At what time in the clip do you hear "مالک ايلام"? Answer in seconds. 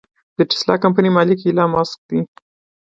1.17-1.69